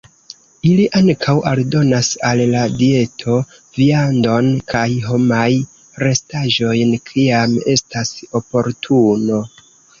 Ili 0.67 0.85
ankaŭ 0.99 1.33
aldonas 1.51 2.09
al 2.29 2.41
la 2.53 2.63
dieto 2.79 3.37
viandon 3.81 4.49
kaj 4.75 4.83
homaj 5.11 5.47
restaĵojn 6.07 6.99
kiam 7.13 7.57
estas 7.79 8.19
oportuno. 8.43 9.49